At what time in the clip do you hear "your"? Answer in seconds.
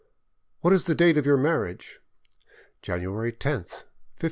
1.27-1.37